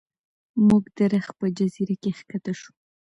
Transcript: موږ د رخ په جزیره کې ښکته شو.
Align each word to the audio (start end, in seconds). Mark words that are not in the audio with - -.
موږ 0.67 0.83
د 0.97 0.99
رخ 1.13 1.27
په 1.39 1.45
جزیره 1.57 1.95
کې 2.01 2.11
ښکته 2.17 2.53
شو. 2.59 2.71